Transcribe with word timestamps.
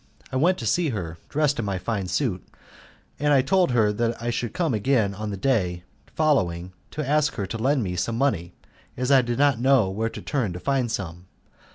I 0.31 0.35
went 0.35 0.57
to 0.57 0.65
see 0.65 0.89
her, 0.89 1.19
dressed 1.29 1.59
in 1.59 1.65
my 1.65 1.77
fine 1.77 2.07
suit, 2.07 2.43
and 3.19 3.31
I 3.33 3.43
told 3.43 3.69
her 3.69 3.93
that 3.93 4.19
I 4.19 4.31
should 4.31 4.51
come 4.51 4.73
again 4.73 5.13
on 5.13 5.29
the 5.29 5.37
day 5.37 5.83
following 6.15 6.73
to 6.89 7.07
ask 7.07 7.35
her 7.35 7.45
to 7.45 7.57
lend 7.59 7.83
me 7.83 7.95
some 7.95 8.17
money, 8.17 8.55
as 8.97 9.11
I 9.11 9.21
did 9.21 9.37
not 9.37 9.59
know 9.59 9.91
where 9.91 10.09
to 10.09 10.21
turn 10.23 10.53
to 10.53 10.59
find 10.59 10.91
some. 10.91 11.27